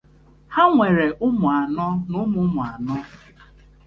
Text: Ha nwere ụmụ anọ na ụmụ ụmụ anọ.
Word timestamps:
Ha 0.53 0.63
nwere 0.73 1.05
ụmụ 1.25 1.47
anọ 1.59 1.87
na 2.09 2.15
ụmụ 2.23 2.39
ụmụ 2.47 2.61
anọ. 2.71 2.95